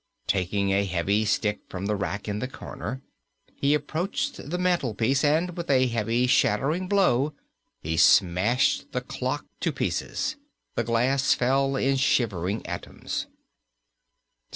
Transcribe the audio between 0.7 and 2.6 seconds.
a heavy stick from the rack in the